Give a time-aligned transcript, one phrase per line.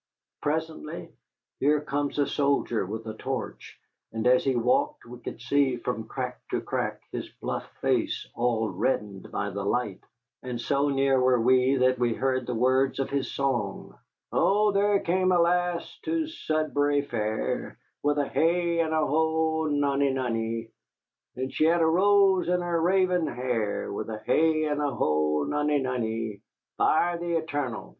[0.41, 1.11] Presently
[1.59, 3.79] here comes a soldier with a torch,
[4.11, 8.67] and as he walked we could see from crack to crack his bluff face all
[8.67, 10.01] reddened by the light,
[10.41, 13.95] and so near were we that we heard the words of his song:
[14.31, 20.11] "O, there came a lass to Sudbury Fair, With a hey, and a ho, nonny
[20.11, 20.71] nonny!
[21.35, 25.43] And she had a rose in her raven hair, With a hey, and a ho,
[25.47, 26.41] nonny nonny!"
[26.79, 27.89] "By the etarnal!"